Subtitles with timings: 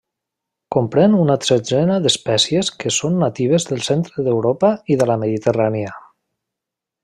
[0.75, 5.97] Comprèn una setzena d'espècies que són natives del centre d'Europa i de la Mediterrània.